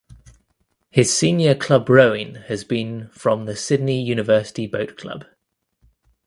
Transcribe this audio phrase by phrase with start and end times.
[0.89, 5.25] His senior club rowing has been from the Sydney University Boat Club.